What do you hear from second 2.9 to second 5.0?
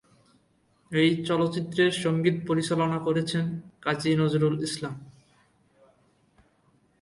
করেছেন কাজী নজরুল ইসলাম।